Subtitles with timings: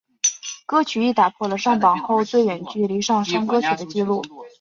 [0.65, 4.23] 歌曲亦打破了上榜后最远距离上升歌曲的记录。